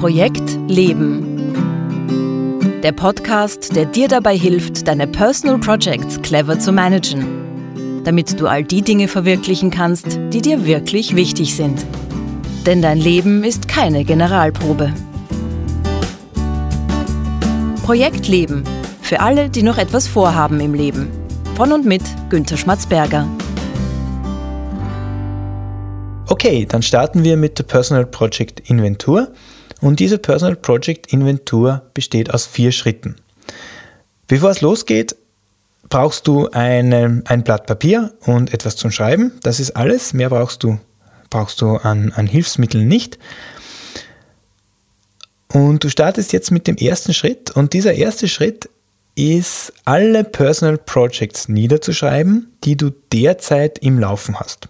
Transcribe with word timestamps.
Projekt 0.00 0.56
Leben. 0.68 1.52
Der 2.84 2.92
Podcast, 2.92 3.74
der 3.74 3.84
dir 3.84 4.06
dabei 4.06 4.38
hilft, 4.38 4.86
deine 4.86 5.08
Personal 5.08 5.58
Projects 5.58 6.22
clever 6.22 6.56
zu 6.56 6.70
managen, 6.70 8.02
damit 8.04 8.40
du 8.40 8.46
all 8.46 8.62
die 8.62 8.82
Dinge 8.82 9.08
verwirklichen 9.08 9.72
kannst, 9.72 10.20
die 10.32 10.40
dir 10.40 10.64
wirklich 10.64 11.16
wichtig 11.16 11.56
sind. 11.56 11.84
Denn 12.64 12.80
dein 12.80 12.98
Leben 12.98 13.42
ist 13.42 13.66
keine 13.66 14.04
Generalprobe. 14.04 14.94
Projekt 17.82 18.28
Leben. 18.28 18.62
Für 19.02 19.18
alle, 19.18 19.50
die 19.50 19.64
noch 19.64 19.78
etwas 19.78 20.06
vorhaben 20.06 20.60
im 20.60 20.74
Leben. 20.74 21.08
Von 21.56 21.72
und 21.72 21.86
mit 21.86 22.02
Günter 22.30 22.56
Schmatzberger. 22.56 23.26
Okay, 26.28 26.66
dann 26.66 26.82
starten 26.82 27.24
wir 27.24 27.36
mit 27.36 27.58
der 27.58 27.64
Personal 27.64 28.06
Project 28.06 28.70
Inventur. 28.70 29.32
Und 29.80 30.00
diese 30.00 30.18
Personal 30.18 30.56
Project 30.56 31.12
Inventur 31.12 31.82
besteht 31.94 32.32
aus 32.32 32.46
vier 32.46 32.72
Schritten. 32.72 33.16
Bevor 34.26 34.50
es 34.50 34.60
losgeht, 34.60 35.16
brauchst 35.88 36.26
du 36.26 36.48
eine, 36.50 37.22
ein 37.26 37.44
Blatt 37.44 37.66
Papier 37.66 38.12
und 38.26 38.52
etwas 38.52 38.76
zum 38.76 38.90
Schreiben. 38.90 39.32
Das 39.42 39.60
ist 39.60 39.72
alles. 39.72 40.12
Mehr 40.12 40.30
brauchst 40.30 40.62
du, 40.62 40.78
brauchst 41.30 41.60
du 41.60 41.76
an, 41.76 42.12
an 42.12 42.26
Hilfsmitteln 42.26 42.86
nicht. 42.86 43.18
Und 45.52 45.82
du 45.82 45.88
startest 45.88 46.32
jetzt 46.32 46.50
mit 46.50 46.66
dem 46.66 46.76
ersten 46.76 47.14
Schritt. 47.14 47.50
Und 47.52 47.72
dieser 47.72 47.94
erste 47.94 48.28
Schritt 48.28 48.68
ist, 49.14 49.72
alle 49.84 50.24
Personal 50.24 50.78
Projects 50.78 51.48
niederzuschreiben, 51.48 52.52
die 52.64 52.76
du 52.76 52.90
derzeit 53.12 53.78
im 53.78 53.98
Laufen 53.98 54.38
hast. 54.38 54.68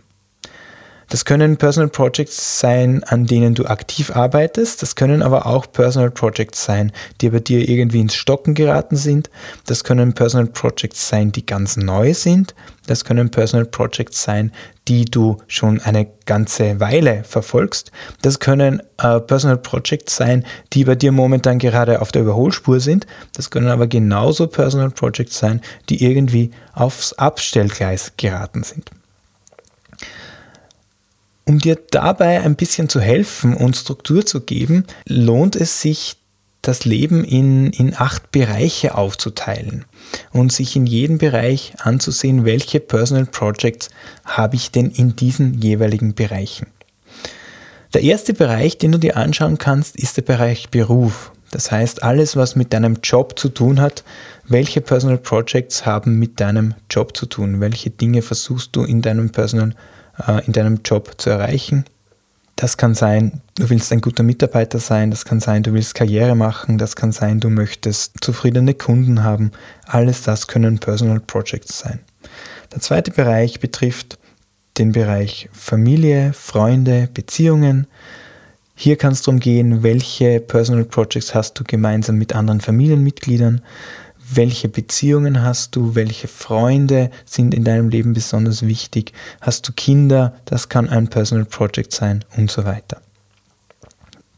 Das 1.08 1.24
können 1.24 1.56
Personal 1.56 1.88
Projects 1.88 2.60
sein, 2.60 3.02
an 3.04 3.26
denen 3.26 3.54
du 3.54 3.64
aktiv 3.64 4.14
arbeitest. 4.14 4.82
Das 4.82 4.94
können 4.94 5.22
aber 5.22 5.46
auch 5.46 5.70
Personal 5.72 6.10
Projects 6.10 6.64
sein, 6.64 6.92
die 7.20 7.30
bei 7.30 7.40
dir 7.40 7.66
irgendwie 7.66 8.00
ins 8.00 8.14
Stocken 8.14 8.54
geraten 8.54 8.96
sind. 8.96 9.30
Das 9.66 9.84
können 9.84 10.12
Personal 10.12 10.48
Projects 10.48 11.08
sein, 11.08 11.32
die 11.32 11.46
ganz 11.46 11.78
neu 11.78 12.12
sind. 12.12 12.54
Das 12.86 13.04
können 13.04 13.30
Personal 13.30 13.64
Projects 13.64 14.22
sein, 14.22 14.52
die 14.86 15.06
du 15.06 15.38
schon 15.46 15.80
eine 15.80 16.08
ganze 16.26 16.78
Weile 16.78 17.24
verfolgst. 17.24 17.90
Das 18.20 18.38
können 18.38 18.82
äh, 18.98 19.20
Personal 19.20 19.58
Projects 19.58 20.16
sein, 20.16 20.44
die 20.74 20.84
bei 20.84 20.94
dir 20.94 21.12
momentan 21.12 21.58
gerade 21.58 22.02
auf 22.02 22.12
der 22.12 22.22
Überholspur 22.22 22.80
sind. 22.80 23.06
Das 23.34 23.50
können 23.50 23.68
aber 23.68 23.86
genauso 23.86 24.46
Personal 24.46 24.90
Projects 24.90 25.38
sein, 25.38 25.62
die 25.88 26.04
irgendwie 26.04 26.50
aufs 26.74 27.14
Abstellgleis 27.14 28.12
geraten 28.18 28.62
sind. 28.62 28.90
Um 31.48 31.58
dir 31.58 31.78
dabei 31.90 32.42
ein 32.42 32.56
bisschen 32.56 32.90
zu 32.90 33.00
helfen 33.00 33.54
und 33.54 33.74
Struktur 33.74 34.26
zu 34.26 34.42
geben, 34.42 34.84
lohnt 35.06 35.56
es 35.56 35.80
sich, 35.80 36.16
das 36.60 36.84
Leben 36.84 37.24
in, 37.24 37.70
in 37.70 37.94
acht 37.96 38.30
Bereiche 38.32 38.94
aufzuteilen 38.94 39.86
und 40.30 40.52
sich 40.52 40.76
in 40.76 40.86
jedem 40.86 41.16
Bereich 41.16 41.72
anzusehen, 41.78 42.44
welche 42.44 42.80
Personal 42.80 43.24
Projects 43.24 43.88
habe 44.26 44.56
ich 44.56 44.72
denn 44.72 44.90
in 44.90 45.16
diesen 45.16 45.54
jeweiligen 45.54 46.14
Bereichen. 46.14 46.66
Der 47.94 48.02
erste 48.02 48.34
Bereich, 48.34 48.76
den 48.76 48.92
du 48.92 48.98
dir 48.98 49.16
anschauen 49.16 49.56
kannst, 49.56 49.96
ist 49.96 50.18
der 50.18 50.22
Bereich 50.22 50.68
Beruf. 50.68 51.32
Das 51.50 51.72
heißt, 51.72 52.02
alles, 52.02 52.36
was 52.36 52.56
mit 52.56 52.74
deinem 52.74 52.98
Job 53.02 53.38
zu 53.38 53.48
tun 53.48 53.80
hat, 53.80 54.04
welche 54.46 54.82
Personal 54.82 55.16
Projects 55.16 55.86
haben 55.86 56.18
mit 56.18 56.40
deinem 56.40 56.74
Job 56.90 57.16
zu 57.16 57.24
tun, 57.24 57.60
welche 57.60 57.88
Dinge 57.88 58.20
versuchst 58.20 58.76
du 58.76 58.84
in 58.84 59.00
deinem 59.00 59.30
Personal 59.30 59.70
Project 59.70 59.97
in 60.46 60.52
deinem 60.52 60.80
Job 60.84 61.14
zu 61.18 61.30
erreichen. 61.30 61.84
Das 62.56 62.76
kann 62.76 62.94
sein, 62.94 63.40
du 63.54 63.70
willst 63.70 63.92
ein 63.92 64.00
guter 64.00 64.24
Mitarbeiter 64.24 64.80
sein, 64.80 65.12
das 65.12 65.24
kann 65.24 65.38
sein, 65.38 65.62
du 65.62 65.72
willst 65.74 65.94
Karriere 65.94 66.34
machen, 66.34 66.76
das 66.76 66.96
kann 66.96 67.12
sein, 67.12 67.38
du 67.38 67.50
möchtest 67.50 68.14
zufriedene 68.20 68.74
Kunden 68.74 69.22
haben. 69.22 69.52
Alles 69.86 70.22
das 70.22 70.48
können 70.48 70.80
Personal 70.80 71.20
Projects 71.20 71.78
sein. 71.78 72.00
Der 72.72 72.80
zweite 72.80 73.12
Bereich 73.12 73.60
betrifft 73.60 74.18
den 74.76 74.90
Bereich 74.90 75.48
Familie, 75.52 76.32
Freunde, 76.32 77.08
Beziehungen. 77.14 77.86
Hier 78.74 78.96
kann 78.96 79.12
es 79.12 79.22
darum 79.22 79.38
gehen, 79.38 79.84
welche 79.84 80.40
Personal 80.40 80.84
Projects 80.84 81.36
hast 81.36 81.58
du 81.60 81.64
gemeinsam 81.64 82.16
mit 82.16 82.34
anderen 82.34 82.60
Familienmitgliedern, 82.60 83.62
welche 84.30 84.68
Beziehungen 84.68 85.42
hast 85.42 85.76
du, 85.76 85.94
welche 85.94 86.28
Freunde 86.28 87.10
sind 87.24 87.54
in 87.54 87.64
deinem 87.64 87.88
Leben 87.88 88.12
besonders 88.12 88.66
wichtig, 88.66 89.12
hast 89.40 89.66
du 89.68 89.72
Kinder, 89.72 90.34
das 90.44 90.68
kann 90.68 90.88
ein 90.88 91.08
Personal 91.08 91.44
Project 91.44 91.92
sein 91.92 92.24
und 92.36 92.50
so 92.50 92.64
weiter. 92.64 93.00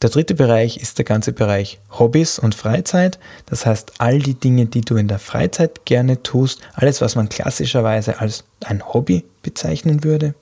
Der 0.03 0.09
dritte 0.09 0.34
Bereich 0.34 0.78
ist 0.78 0.97
der 0.97 1.05
ganze 1.05 1.33
Bereich 1.33 1.78
Hobbys 1.91 2.39
und 2.39 2.55
Freizeit. 2.55 3.19
Das 3.45 3.67
heißt, 3.67 3.93
all 3.99 4.19
die 4.19 4.34
Dinge, 4.34 4.65
die 4.65 4.81
du 4.81 4.97
in 4.97 5.09
der 5.09 5.19
Freizeit 5.19 5.84
gerne 5.84 6.22
tust, 6.22 6.62
alles, 6.72 7.03
was 7.03 7.17
man 7.17 7.28
klassischerweise 7.28 8.19
als 8.19 8.45
ein 8.65 8.83
Hobby 8.95 9.25
bezeichnen 9.43 10.03
würde. 10.03 10.34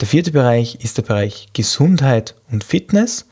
Der 0.00 0.08
vierte 0.08 0.32
Bereich 0.32 0.82
ist 0.82 0.96
der 0.96 1.02
Bereich 1.02 1.48
Gesundheit 1.52 2.34
und 2.50 2.64
Fitness. 2.64 3.26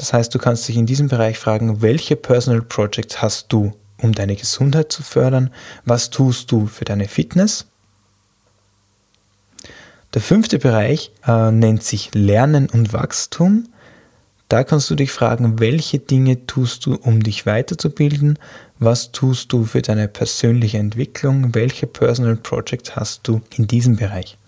Das 0.00 0.14
heißt, 0.14 0.34
du 0.34 0.38
kannst 0.38 0.66
dich 0.66 0.78
in 0.78 0.86
diesem 0.86 1.08
Bereich 1.08 1.38
fragen, 1.38 1.82
welche 1.82 2.16
Personal 2.16 2.62
Projects 2.62 3.20
hast 3.20 3.52
du, 3.52 3.74
um 3.98 4.12
deine 4.12 4.34
Gesundheit 4.34 4.90
zu 4.90 5.02
fördern? 5.02 5.50
Was 5.84 6.08
tust 6.08 6.50
du 6.50 6.66
für 6.68 6.86
deine 6.86 7.06
Fitness? 7.06 7.66
Der 10.14 10.22
fünfte 10.22 10.58
Bereich 10.58 11.12
äh, 11.26 11.50
nennt 11.50 11.82
sich 11.82 12.14
Lernen 12.14 12.70
und 12.70 12.94
Wachstum. 12.94 13.68
Da 14.48 14.64
kannst 14.64 14.88
du 14.88 14.94
dich 14.94 15.12
fragen, 15.12 15.60
welche 15.60 15.98
Dinge 15.98 16.46
tust 16.46 16.86
du, 16.86 16.94
um 16.94 17.22
dich 17.22 17.44
weiterzubilden? 17.44 18.38
Was 18.78 19.12
tust 19.12 19.52
du 19.52 19.66
für 19.66 19.82
deine 19.82 20.08
persönliche 20.08 20.78
Entwicklung? 20.78 21.54
Welche 21.54 21.86
Personal 21.86 22.36
Projects 22.36 22.96
hast 22.96 23.28
du 23.28 23.42
in 23.54 23.66
diesem 23.66 23.96
Bereich? 23.96 24.38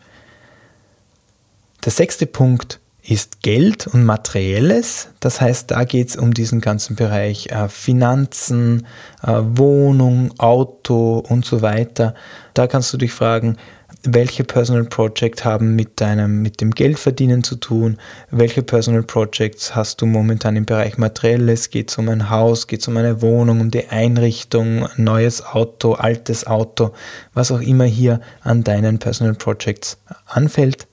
Der 1.85 1.93
sechste 1.93 2.25
Punkt 2.25 2.81
ist 3.05 3.43
Geld 3.43 3.89
und 3.89 4.05
Materielles. 4.05 5.09
Das 5.21 5.41
heißt, 5.41 5.71
da 5.73 5.85
geht 5.85 6.11
es 6.11 6.17
um 6.17 6.33
diesen 6.33 6.61
ganzen 6.61 6.95
Bereich 6.95 7.49
äh, 7.49 7.69
Finanzen, 7.69 8.87
äh, 9.23 9.33
Wohnung, 9.41 10.33
Auto 10.39 11.19
und 11.19 11.45
so 11.45 11.63
weiter. 11.63 12.15
Da 12.55 12.67
kannst 12.67 12.93
du 12.93 12.99
dich 12.99 13.13
fragen, 13.13 13.57
welche 14.05 14.43
Personal 14.45 14.85
Projects 14.85 15.45
haben 15.45 15.77
mit 15.77 16.01
deinem, 16.01 16.43
mit 16.43 16.61
dem 16.61 16.73
Geldverdienen 16.73 17.45
zu 17.45 17.57
tun? 17.57 17.99
Welche 18.31 18.63
Personal 18.63 19.03
Projects 19.03 19.77
hast 19.77 20.01
du 20.01 20.07
momentan 20.07 20.57
im 20.57 20.65
Bereich 20.65 20.99
Materielles? 20.99 21.71
Geht 21.71 21.91
es 21.91 21.99
um 21.99 22.09
ein 22.09 22.29
Haus? 22.31 22.67
Geht 22.67 22.81
es 22.81 22.89
um 22.89 22.97
eine 22.97 23.23
Wohnung, 23.23 23.61
um 23.61 23.71
die 23.71 23.89
Einrichtung, 23.89 24.89
neues 24.97 25.45
Auto, 25.45 25.93
altes 25.93 26.47
Auto, 26.47 26.93
was 27.35 27.53
auch 27.53 27.61
immer 27.61 27.85
hier 27.85 28.21
an 28.43 28.65
deinen 28.65 28.99
Personal 28.99 29.35
Projects 29.35 29.99
anfällt? 30.27 30.89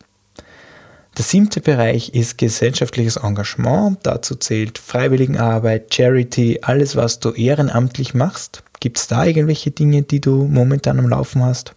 Der 1.20 1.26
siebte 1.26 1.60
Bereich 1.60 2.14
ist 2.14 2.38
gesellschaftliches 2.38 3.18
Engagement. 3.18 4.00
Dazu 4.04 4.36
zählt 4.36 4.78
Freiwilligenarbeit, 4.78 5.94
Charity, 5.94 6.60
alles, 6.62 6.96
was 6.96 7.20
du 7.20 7.32
ehrenamtlich 7.32 8.14
machst. 8.14 8.64
Gibt 8.80 9.00
es 9.00 9.08
da 9.08 9.26
irgendwelche 9.26 9.70
Dinge, 9.70 10.04
die 10.04 10.22
du 10.22 10.46
momentan 10.46 10.98
am 10.98 11.10
Laufen 11.10 11.44
hast? 11.44 11.76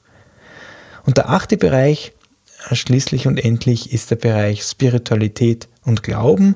Und 1.04 1.16
der 1.16 1.28
achte 1.28 1.56
Bereich, 1.56 2.12
schließlich 2.70 3.26
und 3.26 3.36
endlich, 3.36 3.92
ist 3.92 4.12
der 4.12 4.16
Bereich 4.16 4.62
Spiritualität 4.62 5.66
und 5.84 6.04
Glauben. 6.04 6.54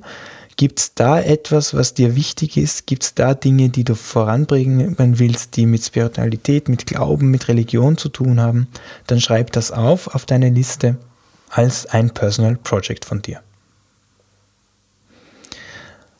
Gibt 0.56 0.78
es 0.78 0.94
da 0.94 1.20
etwas, 1.20 1.74
was 1.74 1.92
dir 1.92 2.14
wichtig 2.14 2.56
ist? 2.56 2.86
Gibt 2.86 3.02
es 3.02 3.14
da 3.14 3.34
Dinge, 3.34 3.68
die 3.68 3.82
du 3.82 3.96
voranbringen 3.96 4.94
willst, 5.18 5.56
die 5.56 5.66
mit 5.66 5.84
Spiritualität, 5.84 6.68
mit 6.68 6.86
Glauben, 6.86 7.32
mit 7.32 7.48
Religion 7.48 7.96
zu 7.96 8.10
tun 8.10 8.40
haben? 8.40 8.68
Dann 9.08 9.20
schreib 9.20 9.50
das 9.50 9.72
auf 9.72 10.14
auf 10.14 10.24
deine 10.24 10.50
Liste 10.50 10.98
als 11.50 11.86
ein 11.86 12.10
Personal 12.10 12.56
Project 12.56 13.04
von 13.04 13.22
dir. 13.22 13.40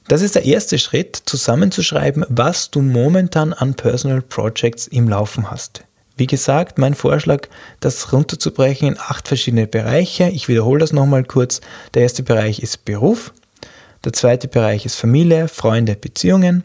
Das 0.08 0.23
ist 0.23 0.37
der 0.37 0.44
erste 0.44 0.78
Schritt, 0.78 1.17
zusammenzuschreiben, 1.17 2.25
was 2.28 2.70
du 2.70 2.81
momentan 2.81 3.52
an 3.52 3.75
Personal 3.75 4.23
Projects 4.23 4.87
im 4.87 5.08
Laufen 5.08 5.50
hast. 5.50 5.82
Wie 6.17 6.28
gesagt, 6.28 6.78
mein 6.78 6.94
Vorschlag, 6.94 7.49
das 7.81 8.12
runterzubrechen 8.12 8.88
in 8.88 8.99
acht 8.99 9.28
verschiedene 9.28 9.67
Bereiche. 9.67 10.28
Ich 10.28 10.49
wiederhole 10.49 10.78
das 10.78 10.93
nochmal 10.93 11.25
kurz. 11.25 11.61
Der 11.93 12.02
erste 12.02 12.22
Bereich 12.22 12.61
ist 12.61 12.84
Beruf. 12.84 13.34
Der 14.05 14.12
zweite 14.12 14.49
Bereich 14.49 14.87
ist 14.87 14.94
Familie, 14.94 15.49
Freunde, 15.49 15.96
Beziehungen. 15.96 16.62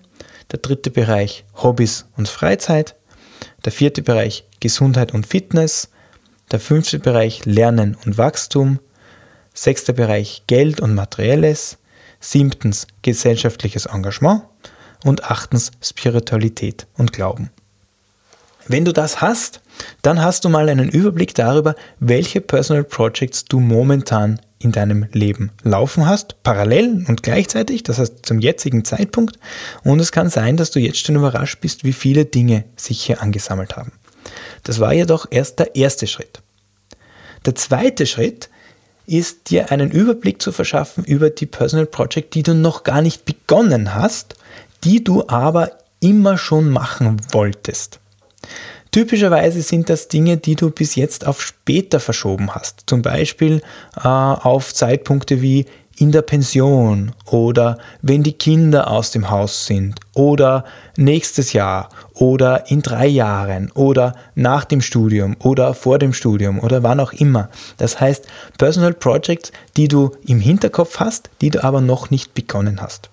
Der 0.51 0.59
dritte 0.59 0.91
Bereich 0.91 1.43
Hobbys 1.55 2.05
und 2.15 2.29
Freizeit. 2.29 2.95
Der 3.65 3.71
vierte 3.71 4.03
Bereich 4.03 4.45
Gesundheit 4.59 5.13
und 5.13 5.25
Fitness 5.25 5.89
der 6.51 6.59
fünfte 6.59 6.99
Bereich 6.99 7.45
Lernen 7.45 7.97
und 8.05 8.17
Wachstum, 8.17 8.79
sechster 9.53 9.93
Bereich 9.93 10.43
Geld 10.47 10.79
und 10.79 10.93
Materielles, 10.93 11.77
siebtens 12.19 12.87
gesellschaftliches 13.01 13.87
Engagement 13.87 14.43
und 15.03 15.25
achtens 15.25 15.71
Spiritualität 15.81 16.87
und 16.97 17.13
Glauben. 17.13 17.49
Wenn 18.67 18.85
du 18.85 18.93
das 18.93 19.21
hast, 19.21 19.61
dann 20.01 20.21
hast 20.21 20.45
du 20.45 20.49
mal 20.49 20.69
einen 20.69 20.89
Überblick 20.89 21.33
darüber, 21.33 21.75
welche 21.99 22.41
Personal 22.41 22.83
Projects 22.83 23.45
du 23.45 23.59
momentan 23.59 24.39
in 24.59 24.71
deinem 24.71 25.07
Leben 25.11 25.51
laufen 25.63 26.05
hast, 26.05 26.41
parallel 26.43 27.03
und 27.07 27.23
gleichzeitig, 27.23 27.81
das 27.81 27.97
heißt 27.97 28.23
zum 28.23 28.39
jetzigen 28.39 28.85
Zeitpunkt. 28.85 29.39
Und 29.83 29.99
es 29.99 30.11
kann 30.11 30.29
sein, 30.29 30.55
dass 30.55 30.69
du 30.69 30.79
jetzt 30.79 31.03
schon 31.05 31.15
überrascht 31.15 31.59
bist, 31.61 31.83
wie 31.83 31.93
viele 31.93 32.25
Dinge 32.25 32.65
sich 32.75 33.01
hier 33.01 33.21
angesammelt 33.23 33.75
haben. 33.75 33.93
Das 34.63 34.79
war 34.79 34.93
jedoch 34.93 35.27
erst 35.29 35.59
der 35.59 35.75
erste 35.75 36.07
Schritt. 36.07 36.41
Der 37.45 37.55
zweite 37.55 38.05
Schritt 38.05 38.49
ist, 39.07 39.49
dir 39.49 39.71
einen 39.71 39.91
Überblick 39.91 40.41
zu 40.41 40.51
verschaffen 40.51 41.03
über 41.03 41.29
die 41.29 41.45
Personal 41.45 41.85
Project, 41.85 42.35
die 42.35 42.43
du 42.43 42.53
noch 42.53 42.83
gar 42.83 43.01
nicht 43.01 43.25
begonnen 43.25 43.95
hast, 43.95 44.35
die 44.83 45.03
du 45.03 45.27
aber 45.27 45.71
immer 45.99 46.37
schon 46.37 46.69
machen 46.69 47.21
wolltest. 47.31 47.99
Typischerweise 48.91 49.61
sind 49.61 49.89
das 49.89 50.09
Dinge, 50.09 50.35
die 50.35 50.55
du 50.55 50.69
bis 50.69 50.95
jetzt 50.95 51.25
auf 51.25 51.41
später 51.41 52.01
verschoben 52.01 52.53
hast. 52.53 52.83
Zum 52.87 53.01
Beispiel 53.01 53.61
äh, 53.95 54.07
auf 54.07 54.73
Zeitpunkte 54.73 55.41
wie 55.41 55.65
in 55.97 56.11
der 56.11 56.21
Pension 56.21 57.11
oder 57.25 57.77
wenn 58.01 58.23
die 58.23 58.33
Kinder 58.33 58.89
aus 58.89 59.11
dem 59.11 59.29
Haus 59.29 59.65
sind 59.65 59.99
oder 60.13 60.65
nächstes 60.97 61.53
Jahr 61.53 61.89
oder 62.13 62.69
in 62.71 62.81
drei 62.81 63.07
Jahren 63.07 63.71
oder 63.71 64.15
nach 64.35 64.65
dem 64.65 64.81
Studium 64.81 65.35
oder 65.39 65.73
vor 65.73 65.99
dem 65.99 66.13
Studium 66.13 66.59
oder 66.59 66.83
wann 66.83 66.99
auch 66.99 67.13
immer. 67.13 67.49
Das 67.77 67.99
heißt 67.99 68.27
Personal 68.57 68.93
Projects, 68.93 69.51
die 69.77 69.87
du 69.87 70.11
im 70.25 70.39
Hinterkopf 70.39 70.99
hast, 70.99 71.29
die 71.41 71.49
du 71.49 71.63
aber 71.63 71.81
noch 71.81 72.09
nicht 72.09 72.33
begonnen 72.33 72.81
hast. 72.81 73.09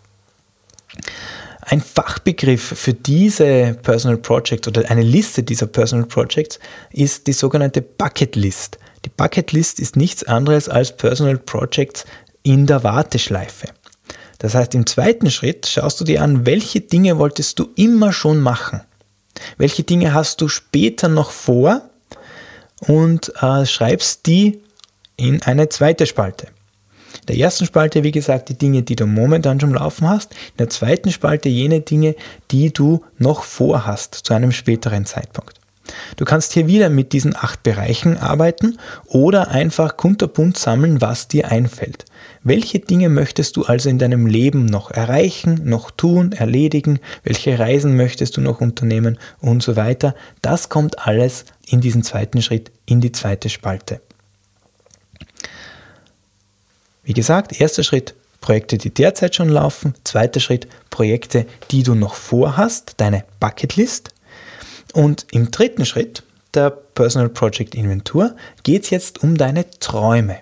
Ein 1.60 1.82
Fachbegriff 1.82 2.62
für 2.62 2.94
diese 2.94 3.76
Personal 3.82 4.16
Projects 4.16 4.66
oder 4.66 4.90
eine 4.90 5.02
Liste 5.02 5.42
dieser 5.42 5.66
Personal 5.66 6.06
Projects 6.06 6.58
ist 6.90 7.26
die 7.26 7.34
sogenannte 7.34 7.82
Bucket 7.82 8.36
List. 8.36 8.78
Die 9.04 9.10
Bucket 9.10 9.52
List 9.52 9.78
ist 9.78 9.94
nichts 9.94 10.24
anderes 10.24 10.70
als 10.70 10.96
Personal 10.96 11.36
Projects 11.36 12.06
in 12.42 12.66
der 12.66 12.84
Warteschleife. 12.84 13.68
Das 14.38 14.54
heißt, 14.54 14.74
im 14.74 14.86
zweiten 14.86 15.30
Schritt 15.30 15.66
schaust 15.66 16.00
du 16.00 16.04
dir 16.04 16.22
an, 16.22 16.46
welche 16.46 16.80
Dinge 16.80 17.18
wolltest 17.18 17.58
du 17.58 17.68
immer 17.74 18.12
schon 18.12 18.40
machen. 18.40 18.80
Welche 19.56 19.82
Dinge 19.82 20.14
hast 20.14 20.40
du 20.40 20.48
später 20.48 21.08
noch 21.08 21.30
vor 21.30 21.82
und 22.80 23.32
äh, 23.42 23.66
schreibst 23.66 24.26
die 24.26 24.60
in 25.16 25.42
eine 25.42 25.68
zweite 25.68 26.06
Spalte 26.06 26.48
der 27.28 27.36
ersten 27.36 27.66
Spalte, 27.66 28.02
wie 28.02 28.10
gesagt, 28.10 28.48
die 28.48 28.56
Dinge, 28.56 28.82
die 28.82 28.96
du 28.96 29.06
momentan 29.06 29.60
schon 29.60 29.74
laufen 29.74 30.08
hast. 30.08 30.32
In 30.32 30.58
der 30.58 30.70
zweiten 30.70 31.12
Spalte 31.12 31.48
jene 31.48 31.80
Dinge, 31.80 32.16
die 32.50 32.72
du 32.72 33.04
noch 33.18 33.44
vorhast 33.44 34.14
zu 34.14 34.34
einem 34.34 34.50
späteren 34.50 35.04
Zeitpunkt. 35.04 35.57
Du 36.16 36.24
kannst 36.24 36.52
hier 36.52 36.66
wieder 36.66 36.90
mit 36.90 37.12
diesen 37.12 37.36
acht 37.36 37.62
Bereichen 37.62 38.16
arbeiten 38.16 38.78
oder 39.06 39.48
einfach 39.48 39.96
kunterbunt 39.96 40.58
sammeln, 40.58 41.00
was 41.00 41.28
dir 41.28 41.50
einfällt. 41.50 42.04
Welche 42.42 42.78
Dinge 42.78 43.08
möchtest 43.08 43.56
du 43.56 43.64
also 43.64 43.88
in 43.88 43.98
deinem 43.98 44.26
Leben 44.26 44.66
noch 44.66 44.90
erreichen, 44.90 45.62
noch 45.64 45.90
tun, 45.90 46.32
erledigen? 46.32 47.00
Welche 47.22 47.58
Reisen 47.58 47.96
möchtest 47.96 48.36
du 48.36 48.40
noch 48.40 48.60
unternehmen 48.60 49.18
und 49.40 49.62
so 49.62 49.76
weiter? 49.76 50.14
Das 50.42 50.68
kommt 50.68 51.06
alles 51.06 51.44
in 51.66 51.80
diesen 51.80 52.02
zweiten 52.02 52.42
Schritt, 52.42 52.70
in 52.86 53.00
die 53.00 53.12
zweite 53.12 53.48
Spalte. 53.48 54.00
Wie 57.04 57.14
gesagt, 57.14 57.58
erster 57.58 57.84
Schritt, 57.84 58.14
Projekte, 58.40 58.78
die 58.78 58.92
derzeit 58.92 59.34
schon 59.34 59.48
laufen. 59.48 59.94
Zweiter 60.04 60.40
Schritt, 60.40 60.68
Projekte, 60.90 61.46
die 61.70 61.82
du 61.82 61.94
noch 61.94 62.14
vorhast, 62.14 62.94
deine 62.98 63.24
Bucketlist. 63.40 64.10
Und 64.98 65.28
im 65.30 65.52
dritten 65.52 65.86
Schritt, 65.86 66.24
der 66.54 66.70
Personal 66.70 67.28
Project 67.28 67.76
Inventur, 67.76 68.34
geht 68.64 68.82
es 68.82 68.90
jetzt 68.90 69.22
um 69.22 69.36
deine 69.36 69.70
Träume. 69.78 70.40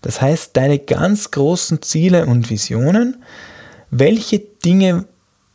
Das 0.00 0.22
heißt, 0.22 0.56
deine 0.56 0.78
ganz 0.78 1.30
großen 1.30 1.82
Ziele 1.82 2.24
und 2.24 2.48
Visionen. 2.48 3.22
Welche 3.90 4.38
Dinge 4.38 5.04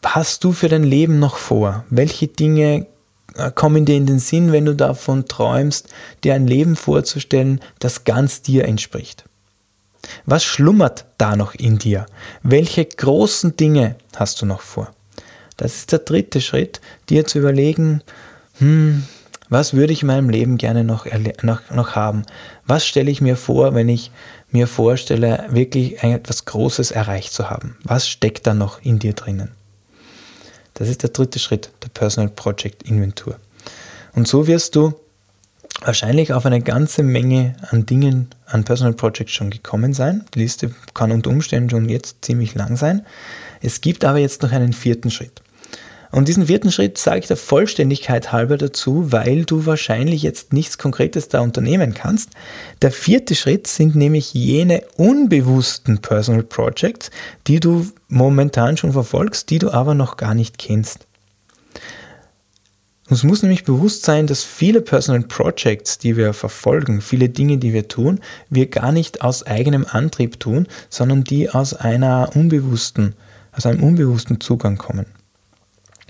hast 0.06 0.44
du 0.44 0.52
für 0.52 0.70
dein 0.70 0.84
Leben 0.84 1.18
noch 1.18 1.38
vor? 1.38 1.86
Welche 1.90 2.28
Dinge 2.28 2.86
äh, 3.34 3.50
kommen 3.50 3.86
dir 3.86 3.96
in 3.96 4.06
den 4.06 4.20
Sinn, 4.20 4.52
wenn 4.52 4.66
du 4.66 4.75
davon 4.75 5.25
träumst, 5.25 5.88
dir 6.24 6.36
ein 6.36 6.46
Leben 6.46 6.75
vorzustellen, 6.75 7.60
das 7.80 8.04
ganz 8.04 8.44
dir 8.44 8.66
entspricht? 8.66 9.24
Was 10.28 10.44
schlummert 10.44 11.06
da 11.18 11.36
noch 11.36 11.56
in 11.56 11.80
dir? 11.80 12.06
Welche 12.44 12.86
großen 12.86 13.58
Dinge 13.58 13.96
hast 14.16 14.40
du 14.40 14.46
noch 14.46 14.62
vor? 14.62 14.92
Das 15.60 15.76
ist 15.76 15.92
der 15.92 16.00
dritte 16.00 16.40
Schritt, 16.40 16.80
dir 17.10 17.26
zu 17.26 17.38
überlegen, 17.38 18.02
hm, 18.60 19.04
was 19.50 19.74
würde 19.74 19.92
ich 19.92 20.04
in 20.04 20.08
meinem 20.08 20.30
Leben 20.30 20.58
gerne 20.58 20.86
noch, 20.86 21.06
noch, 21.42 21.70
noch 21.70 21.96
haben? 21.96 22.24
Was 22.66 22.86
stelle 22.86 23.12
ich 23.12 23.20
mir 23.20 23.36
vor, 23.36 23.76
wenn 23.76 23.90
ich 23.90 24.10
mir 24.52 24.68
vorstelle, 24.68 25.48
wirklich 25.50 26.02
etwas 26.02 26.46
Großes 26.46 26.92
erreicht 26.92 27.34
zu 27.34 27.50
haben? 27.50 27.76
Was 27.84 28.08
steckt 28.08 28.48
da 28.48 28.54
noch 28.54 28.82
in 28.84 29.00
dir 29.00 29.12
drinnen? 29.14 29.52
Das 30.76 30.88
ist 30.88 31.04
der 31.04 31.10
dritte 31.10 31.40
Schritt 31.40 31.72
der 31.84 31.90
Personal 31.90 32.30
Project 32.30 32.84
Inventur. 32.84 33.36
Und 34.14 34.30
so 34.30 34.48
wirst 34.48 34.78
du 34.78 34.94
wahrscheinlich 35.82 36.32
auf 36.32 36.46
eine 36.46 36.62
ganze 36.62 37.04
Menge 37.04 37.56
an 37.70 37.86
Dingen, 37.86 38.30
an 38.46 38.64
Personal 38.64 38.94
Projects 38.94 39.34
schon 39.34 39.50
gekommen 39.50 39.94
sein. 39.94 40.24
Die 40.36 40.40
Liste 40.40 40.74
kann 40.94 41.12
unter 41.12 41.32
Umständen 41.32 41.70
schon 41.70 41.90
jetzt 41.90 42.24
ziemlich 42.24 42.56
lang 42.56 42.78
sein. 42.78 43.06
Es 43.62 43.82
gibt 43.82 44.06
aber 44.06 44.20
jetzt 44.20 44.42
noch 44.42 44.54
einen 44.54 44.72
vierten 44.72 45.12
Schritt. 45.12 45.42
Und 46.12 46.28
diesen 46.28 46.48
vierten 46.48 46.72
Schritt 46.72 46.98
sage 46.98 47.20
ich 47.20 47.28
der 47.28 47.38
Vollständigkeit 47.38 48.32
halber 48.32 48.58
dazu, 48.58 49.12
weil 49.12 49.46
du 49.46 49.68
wahrscheinlich 49.68 50.24
jetzt 50.24 50.54
nichts 50.54 50.80
Konkretes 50.80 51.28
da 51.28 51.42
unternehmen 51.42 51.94
kannst. 51.94 52.32
Der 52.82 52.92
vierte 52.92 53.36
Schritt 53.36 53.68
sind 53.68 53.96
nämlich 53.96 54.34
jene 54.34 54.82
unbewussten 54.98 56.00
Personal 56.00 56.44
Projects, 56.44 57.12
die 57.46 57.60
du 57.60 57.88
momentan 58.08 58.76
schon 58.76 58.94
verfolgst, 58.94 59.52
die 59.52 59.60
du 59.60 59.70
aber 59.70 59.94
noch 59.94 60.18
gar 60.18 60.34
nicht 60.34 60.58
kennst. 60.58 61.06
Uns 63.10 63.24
muss 63.24 63.42
nämlich 63.42 63.64
bewusst 63.64 64.04
sein, 64.04 64.28
dass 64.28 64.44
viele 64.44 64.82
Personal 64.82 65.24
Projects, 65.24 65.98
die 65.98 66.16
wir 66.16 66.34
verfolgen, 66.34 67.02
viele 67.02 67.30
Dinge, 67.30 67.58
die 67.58 67.74
wir 67.74 67.88
tun, 67.88 68.20
wir 68.50 68.68
gar 68.68 68.92
nicht 68.92 69.22
aus 69.22 69.44
eigenem 69.46 69.86
Antrieb 69.90 70.40
tun, 70.40 70.68
sondern 70.90 71.24
die 71.24 71.50
aus 71.50 71.74
einer 71.74 72.32
unbewussten, 72.36 73.16
aus 73.52 73.66
einem 73.66 73.84
unbewussten 73.84 74.40
Zugang 74.40 74.78
kommen. 74.78 75.08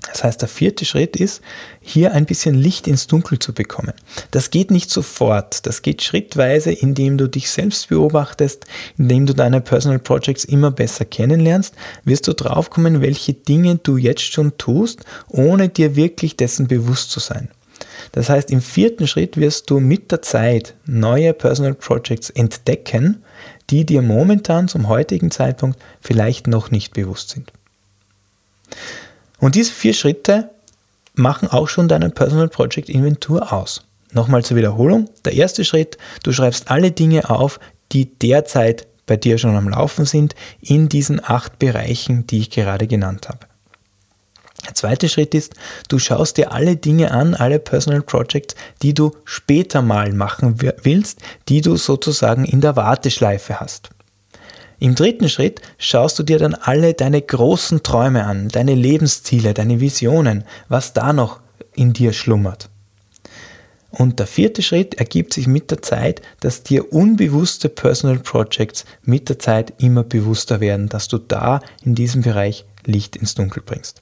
Das 0.08 0.24
heißt, 0.24 0.42
der 0.42 0.50
vierte 0.50 0.86
Schritt 0.86 1.16
ist, 1.16 1.42
hier 1.82 2.14
ein 2.14 2.26
bisschen 2.26 2.56
Licht 2.56 2.88
ins 2.88 3.08
Dunkel 3.08 3.40
zu 3.40 3.54
bekommen. 3.54 3.94
Das 4.32 4.50
geht 4.50 4.72
nicht 4.72 4.90
sofort, 4.90 5.66
das 5.66 5.82
geht 5.82 6.02
schrittweise, 6.02 6.72
indem 6.72 7.18
du 7.18 7.28
dich 7.28 7.50
selbst 7.50 7.90
beobachtest, 7.90 8.66
indem 8.98 9.26
du 9.26 9.34
deine 9.34 9.62
Personal 9.62 10.00
Projects 10.00 10.46
immer 10.46 10.72
besser 10.72 11.06
kennenlernst, 11.06 11.76
wirst 12.04 12.28
du 12.28 12.34
draufkommen, 12.34 13.02
welche 13.02 13.34
Dinge 13.34 13.76
du 13.76 13.98
jetzt 13.98 14.24
schon 14.24 14.58
tust, 14.58 15.02
ohne 15.28 15.70
dir 15.70 15.96
wirklich 15.96 16.38
dessen 16.38 16.68
bewusst 16.68 17.12
zu 17.12 17.20
sein. 17.20 17.50
Das 18.12 18.30
heißt, 18.30 18.52
im 18.52 18.62
vierten 18.62 19.08
Schritt 19.08 19.38
wirst 19.38 19.70
du 19.70 19.80
mit 19.80 20.12
der 20.12 20.22
Zeit 20.22 20.76
neue 20.86 21.34
Personal 21.34 21.74
Projects 21.74 22.30
entdecken, 22.30 23.24
die 23.70 23.86
dir 23.86 24.02
momentan 24.02 24.68
zum 24.68 24.88
heutigen 24.88 25.32
Zeitpunkt 25.32 25.80
vielleicht 26.02 26.48
noch 26.48 26.72
nicht 26.72 26.94
bewusst 26.94 27.30
sind. 27.30 27.52
Und 29.40 29.56
diese 29.56 29.72
vier 29.72 29.94
Schritte 29.94 30.50
machen 31.16 31.50
auch 31.50 31.68
schon 31.68 31.88
deine 31.88 32.10
Personal 32.10 32.48
Project 32.48 32.90
Inventur 32.90 33.52
aus. 33.52 33.84
Nochmal 34.12 34.44
zur 34.44 34.58
Wiederholung. 34.58 35.10
Der 35.26 35.34
erste 35.34 35.64
Schritt, 35.64 35.98
du 36.24 36.32
schreibst 36.32 36.72
alle 36.72 36.92
Dinge 36.92 37.30
auf, 37.30 37.60
die 37.92 38.06
derzeit 38.06 38.88
bei 39.06 39.18
dir 39.18 39.38
schon 39.38 39.56
am 39.56 39.70
Laufen 39.70 40.06
sind, 40.06 40.36
in 40.62 40.90
diesen 40.90 41.24
acht 41.24 41.60
Bereichen, 41.60 42.28
die 42.28 42.40
ich 42.40 42.50
gerade 42.52 42.88
genannt 42.88 43.28
habe. 43.28 43.48
Der 44.66 44.76
zweite 44.76 45.10
Schritt 45.10 45.34
ist, 45.34 45.56
du 45.88 46.00
schaust 46.00 46.38
dir 46.38 46.52
alle 46.52 46.76
Dinge 46.76 47.12
an, 47.12 47.34
alle 47.34 47.60
Personal 47.60 48.02
Projects, 48.02 48.56
die 48.82 48.94
du 48.94 49.16
später 49.26 49.82
mal 49.82 50.12
machen 50.14 50.62
willst, 50.84 51.22
die 51.48 51.62
du 51.62 51.76
sozusagen 51.78 52.46
in 52.46 52.62
der 52.62 52.76
Warteschleife 52.76 53.60
hast. 53.60 53.90
Im 54.80 54.96
dritten 54.96 55.28
Schritt 55.28 55.62
schaust 55.78 56.18
du 56.18 56.24
dir 56.24 56.40
dann 56.40 56.56
alle 56.56 56.94
deine 56.94 57.22
großen 57.22 57.84
Träume 57.84 58.26
an, 58.26 58.48
deine 58.48 58.76
Lebensziele, 58.76 59.54
deine 59.54 59.82
Visionen, 59.82 60.46
was 60.70 60.94
da 60.94 61.12
noch 61.12 61.42
in 61.76 61.94
dir 61.94 62.14
schlummert. 62.14 62.70
Und 63.92 64.20
der 64.20 64.28
vierte 64.28 64.62
Schritt 64.62 64.96
ergibt 64.96 65.34
sich 65.34 65.48
mit 65.48 65.72
der 65.72 65.82
Zeit, 65.82 66.22
dass 66.40 66.64
dir 66.64 66.94
unbewusste 66.94 67.70
Personal 67.70 68.20
Projects 68.20 68.86
mit 69.04 69.30
der 69.30 69.40
Zeit 69.40 69.74
immer 69.80 70.04
bewusster 70.04 70.60
werden, 70.60 70.90
dass 70.90 71.08
du 71.08 71.18
da 71.18 71.62
in 71.84 71.96
diesem 71.96 72.22
Bereich 72.22 72.66
Licht 72.86 73.16
ins 73.16 73.36
Dunkel 73.36 73.64
bringst. 73.66 74.02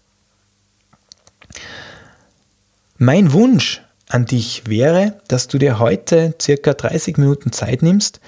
Mein 2.98 3.32
Wunsch 3.32 3.82
an 4.10 4.26
dich 4.26 4.68
wäre, 4.68 5.20
dass 5.28 5.48
du 5.48 5.58
dir 5.58 5.80
heute 5.80 6.36
circa 6.42 6.74
30 6.74 7.18
Minuten 7.18 7.52
Zeit 7.52 7.82
nimmst, 7.82 8.20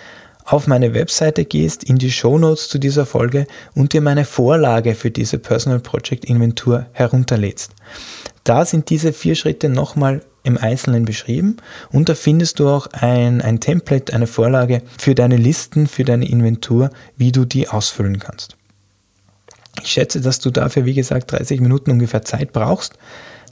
auf 0.49 0.67
meine 0.67 0.93
Webseite 0.93 1.45
gehst, 1.45 1.83
in 1.83 1.97
die 1.97 2.11
Show 2.11 2.37
Notes 2.37 2.69
zu 2.69 2.79
dieser 2.79 3.05
Folge 3.05 3.45
und 3.75 3.93
dir 3.93 4.01
meine 4.01 4.25
Vorlage 4.25 4.95
für 4.95 5.11
diese 5.11 5.37
Personal 5.37 5.79
Project 5.79 6.25
Inventur 6.25 6.87
herunterlädst. 6.91 7.71
Da 8.43 8.65
sind 8.65 8.89
diese 8.89 9.13
vier 9.13 9.35
Schritte 9.35 9.69
nochmal 9.69 10.21
im 10.43 10.57
Einzelnen 10.57 11.05
beschrieben 11.05 11.57
und 11.91 12.09
da 12.09 12.15
findest 12.15 12.59
du 12.59 12.67
auch 12.67 12.87
ein, 12.93 13.41
ein 13.41 13.59
Template, 13.59 14.13
eine 14.13 14.27
Vorlage 14.27 14.81
für 14.97 15.13
deine 15.13 15.37
Listen, 15.37 15.87
für 15.87 16.03
deine 16.03 16.27
Inventur, 16.27 16.89
wie 17.17 17.31
du 17.31 17.45
die 17.45 17.67
ausfüllen 17.67 18.19
kannst. 18.19 18.55
Ich 19.83 19.91
schätze, 19.91 20.19
dass 20.19 20.39
du 20.39 20.49
dafür, 20.49 20.85
wie 20.85 20.93
gesagt, 20.93 21.31
30 21.31 21.61
Minuten 21.61 21.91
ungefähr 21.91 22.23
Zeit 22.23 22.53
brauchst, 22.53 22.95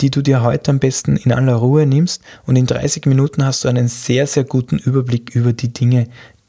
die 0.02 0.12
du 0.12 0.22
dir 0.22 0.42
heute 0.42 0.72
am 0.72 0.80
besten 0.80 1.16
in 1.16 1.32
aller 1.32 1.56
Ruhe 1.56 1.86
nimmst 1.86 2.22
und 2.46 2.56
in 2.56 2.66
30 2.66 3.06
Minuten 3.06 3.46
hast 3.46 3.64
du 3.64 3.68
einen 3.68 3.88
sehr, 3.88 4.28
sehr 4.28 4.44
guten 4.44 4.78
Überblick 4.78 5.36
über 5.36 5.54
die 5.54 5.74
Dinge, 5.74 6.08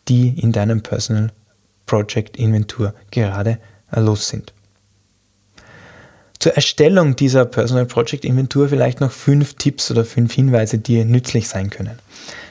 die 0.08 0.38
in 0.40 0.52
deinem 0.52 0.82
Personal 0.82 1.32
Project 1.86 2.36
Inventur 2.36 2.94
gerade 3.10 3.58
los 3.94 4.28
sind. 4.28 4.52
Zur 6.38 6.52
Erstellung 6.54 7.16
dieser 7.16 7.44
Personal 7.44 7.86
Project 7.86 8.24
Inventur 8.24 8.68
vielleicht 8.68 9.00
noch 9.00 9.10
fünf 9.10 9.54
Tipps 9.54 9.90
oder 9.90 10.04
fünf 10.04 10.32
Hinweise, 10.32 10.78
die 10.78 11.04
nützlich 11.04 11.48
sein 11.48 11.70
können. 11.70 11.98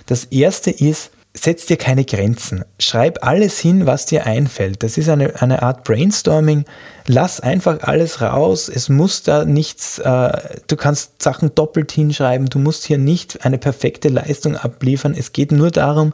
Das 0.08 0.26
erste 0.26 0.72
ist, 0.72 1.12
setz 1.38 1.65
dir 1.65 1.77
keine 1.77 2.03
Grenzen. 2.03 2.65
Schreib 2.79 3.25
alles 3.25 3.60
hin, 3.60 3.86
was 3.86 4.06
dir 4.06 4.25
einfällt. 4.25 4.82
Das 4.84 4.98
ist 4.98 5.10
eine, 5.10 5.41
eine 5.41 5.62
Art 5.62 5.84
Brainstorming. 5.84 6.65
Lass 7.06 7.39
einfach 7.39 7.82
alles 7.82 8.22
raus. 8.22 8.70
Es 8.70 8.89
muss 8.89 9.24
da 9.24 9.46
nichts, 9.46 10.00
äh, 10.00 10.32
du 10.67 10.75
kannst 10.75 11.22
Sachen 11.22 11.53
doppelt 11.53 11.91
hinschreiben. 11.91 12.50
Du 12.50 12.60
musst 12.60 12.86
hier 12.86 12.98
nicht 12.98 13.46
eine 13.46 13.58
perfekte 13.58 14.10
Leistung 14.10 14.58
abliefern. 14.58 15.15
Es 15.17 15.32
geht 15.32 15.51
nur 15.51 15.72
darum, 15.72 16.13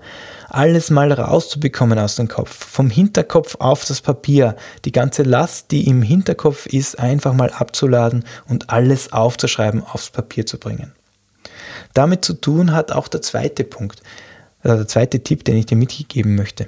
alles 0.49 0.89
mal 0.89 1.11
rauszubekommen 1.11 1.97
aus 1.97 2.15
dem 2.15 2.27
Kopf. 2.27 2.53
Vom 2.53 2.89
Hinterkopf 2.89 3.55
auf 3.59 3.85
das 3.85 4.01
Papier. 4.01 4.55
Die 4.85 4.91
ganze 4.91 5.23
Last, 5.23 5.71
die 5.71 5.87
im 5.87 6.01
Hinterkopf 6.01 6.65
ist, 6.65 6.99
einfach 6.99 7.33
mal 7.33 7.51
abzuladen 7.51 8.25
und 8.47 8.69
alles 8.69 9.13
aufzuschreiben, 9.13 9.83
aufs 9.83 10.09
Papier 10.09 10.45
zu 10.45 10.59
bringen. 10.59 10.91
Damit 11.93 12.25
zu 12.25 12.33
tun 12.33 12.73
hat 12.73 12.91
auch 12.91 13.07
der 13.07 13.21
zweite 13.21 13.63
Punkt 13.63 14.01
also 14.63 14.77
der 14.77 14.87
zweite 14.87 15.21
Tipp, 15.21 15.43
den 15.43 15.57
ich 15.57 15.65
dir 15.65 15.77
mitgeben 15.77 16.35
möchte. 16.35 16.67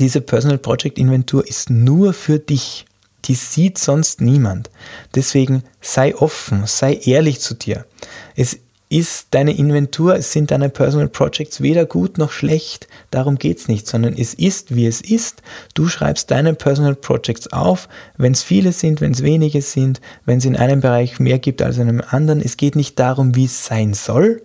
Diese 0.00 0.20
Personal 0.20 0.58
Project 0.58 0.98
Inventur 0.98 1.46
ist 1.46 1.70
nur 1.70 2.12
für 2.12 2.38
dich. 2.38 2.86
Die 3.26 3.34
sieht 3.34 3.78
sonst 3.78 4.20
niemand. 4.20 4.70
Deswegen 5.14 5.62
sei 5.80 6.14
offen, 6.16 6.66
sei 6.66 6.94
ehrlich 7.04 7.40
zu 7.40 7.54
dir. 7.54 7.86
Es 8.34 8.58
ist 8.90 9.28
deine 9.30 9.56
Inventur, 9.56 10.14
es 10.14 10.32
sind 10.32 10.50
deine 10.50 10.68
Personal 10.68 11.08
Projects 11.08 11.60
weder 11.60 11.86
gut 11.86 12.18
noch 12.18 12.30
schlecht. 12.30 12.86
Darum 13.10 13.38
geht 13.38 13.58
es 13.58 13.68
nicht, 13.68 13.86
sondern 13.86 14.14
es 14.16 14.34
ist, 14.34 14.74
wie 14.74 14.86
es 14.86 15.00
ist. 15.00 15.42
Du 15.74 15.88
schreibst 15.88 16.30
deine 16.30 16.54
Personal 16.54 16.94
Projects 16.94 17.52
auf, 17.52 17.88
wenn 18.16 18.32
es 18.32 18.42
viele 18.42 18.72
sind, 18.72 19.00
wenn 19.00 19.12
es 19.12 19.22
wenige 19.22 19.62
sind, 19.62 20.00
wenn 20.26 20.38
es 20.38 20.44
in 20.44 20.56
einem 20.56 20.80
Bereich 20.80 21.18
mehr 21.18 21.38
gibt 21.38 21.62
als 21.62 21.76
in 21.76 21.88
einem 21.88 22.02
anderen. 22.06 22.40
Es 22.40 22.56
geht 22.56 22.76
nicht 22.76 22.98
darum, 22.98 23.34
wie 23.34 23.46
es 23.46 23.64
sein 23.64 23.94
soll, 23.94 24.42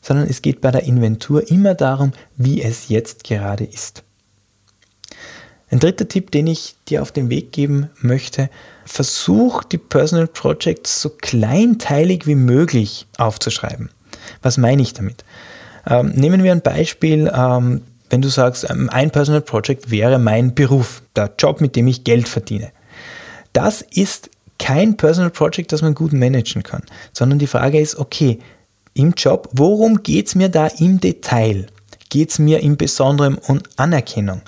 sondern 0.00 0.26
es 0.28 0.42
geht 0.42 0.60
bei 0.60 0.70
der 0.70 0.84
Inventur 0.84 1.50
immer 1.50 1.74
darum, 1.74 2.12
wie 2.36 2.62
es 2.62 2.88
jetzt 2.88 3.24
gerade 3.24 3.64
ist. 3.64 4.02
Ein 5.70 5.78
dritter 5.78 6.08
Tipp, 6.08 6.32
den 6.32 6.48
ich 6.48 6.74
dir 6.88 7.00
auf 7.00 7.12
den 7.12 7.30
Weg 7.30 7.52
geben 7.52 7.90
möchte, 8.00 8.50
versuch 8.84 9.62
die 9.62 9.78
Personal 9.78 10.26
Projects 10.26 11.00
so 11.00 11.10
kleinteilig 11.10 12.26
wie 12.26 12.34
möglich 12.34 13.06
aufzuschreiben. 13.18 13.90
Was 14.42 14.58
meine 14.58 14.82
ich 14.82 14.94
damit? 14.94 15.24
Ähm, 15.86 16.08
nehmen 16.08 16.42
wir 16.42 16.50
ein 16.52 16.60
Beispiel, 16.60 17.30
ähm, 17.32 17.82
wenn 18.10 18.20
du 18.20 18.28
sagst, 18.28 18.68
ähm, 18.68 18.90
ein 18.90 19.12
Personal 19.12 19.42
Project 19.42 19.92
wäre 19.92 20.18
mein 20.18 20.54
Beruf, 20.54 21.02
der 21.14 21.32
Job, 21.38 21.60
mit 21.60 21.76
dem 21.76 21.86
ich 21.86 22.02
Geld 22.02 22.28
verdiene. 22.28 22.72
Das 23.52 23.80
ist 23.80 24.28
kein 24.58 24.96
Personal 24.96 25.30
Project, 25.30 25.72
das 25.72 25.82
man 25.82 25.94
gut 25.94 26.12
managen 26.12 26.64
kann, 26.64 26.82
sondern 27.12 27.38
die 27.38 27.46
Frage 27.46 27.80
ist, 27.80 27.96
okay, 27.96 28.40
im 28.94 29.12
Job, 29.16 29.48
worum 29.52 30.02
geht 30.02 30.28
es 30.28 30.34
mir 30.34 30.48
da 30.48 30.66
im 30.66 31.00
Detail? 31.00 31.66
Geht 32.08 32.30
es 32.30 32.38
mir 32.38 32.60
im 32.60 32.76
Besonderen 32.76 33.38
um 33.38 33.60
Anerkennung? 33.76 34.42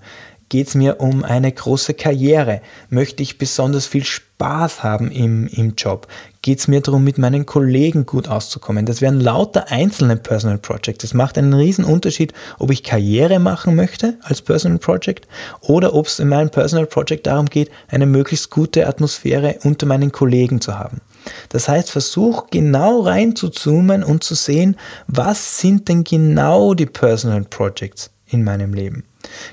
Geht 0.53 0.69
es 0.69 0.75
mir 0.75 1.01
um 1.01 1.25
eine 1.25 1.51
große 1.51 1.95
Karriere? 1.95 2.61
Möchte 2.91 3.23
ich 3.23 3.39
besonders 3.39 3.87
viel 3.87 4.05
Spaß 4.05 4.83
haben 4.83 5.11
im, 5.11 5.47
im 5.47 5.77
Job? 5.79 6.09
Geht 6.43 6.59
es 6.59 6.69
mir 6.69 6.83
darum, 6.83 7.05
mit 7.05 7.17
meinen 7.17 7.47
Kollegen 7.47 8.05
gut 8.05 8.29
auszukommen? 8.29 8.85
Das 8.85 9.01
wären 9.01 9.19
lauter 9.19 9.71
einzelne 9.71 10.17
Personal 10.19 10.59
Projects. 10.59 10.99
Das 10.99 11.15
macht 11.15 11.39
einen 11.39 11.55
riesen 11.55 11.87
Unterschied, 11.87 12.35
ob 12.59 12.71
ich 12.71 12.83
Karriere 12.83 13.39
machen 13.39 13.77
möchte 13.77 14.19
als 14.21 14.43
Personal 14.43 14.79
Project 14.79 15.27
oder 15.63 15.95
ob 15.95 16.07
es 16.07 16.19
in 16.19 16.29
meinem 16.29 16.51
Personal 16.51 16.87
Project 16.87 17.27
darum 17.27 17.47
geht, 17.47 17.71
eine 17.89 18.05
möglichst 18.05 18.51
gute 18.51 18.87
Atmosphäre 18.87 19.57
unter 19.65 19.87
meinen 19.87 20.13
Kollegen 20.13 20.61
zu 20.61 20.79
haben. 20.79 21.01
Das 21.49 21.69
heißt, 21.69 21.91
versuch 21.91 22.49
genau 22.51 23.01
rein 23.01 23.37
zu 23.37 23.49
zoomen 23.49 24.03
und 24.03 24.25
zu 24.25 24.35
sehen, 24.35 24.77
was 25.07 25.59
sind 25.59 25.89
denn 25.89 26.05
genau 26.05 26.75
die 26.75 26.87
Personal 26.87 27.43
Projects 27.43 28.11
in 28.27 28.45
meinem 28.45 28.75
Leben. 28.75 29.05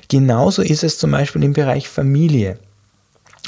Genauso 0.08 0.62
ist 0.62 0.82
es 0.82 0.98
zum 0.98 1.12
Beispiel 1.12 1.44
im 1.44 1.52
Bereich 1.52 1.88
Familie. 1.88 2.58